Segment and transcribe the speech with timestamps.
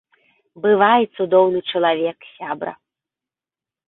[0.61, 2.73] Бывай, цудоўны чалавек сябра.